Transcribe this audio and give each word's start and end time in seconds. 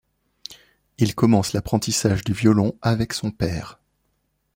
Il 0.97 1.13
commence 1.13 1.53
l'apprentissage 1.53 2.23
du 2.23 2.33
violon 2.33 2.75
avec 2.81 3.13
son 3.13 3.29
père. 3.29 3.79